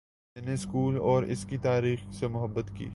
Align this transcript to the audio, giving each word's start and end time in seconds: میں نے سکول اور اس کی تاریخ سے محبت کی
میں 0.35 0.45
نے 0.45 0.55
سکول 0.55 0.97
اور 0.99 1.23
اس 1.23 1.45
کی 1.45 1.57
تاریخ 1.57 2.11
سے 2.11 2.27
محبت 2.27 2.71
کی 2.75 2.87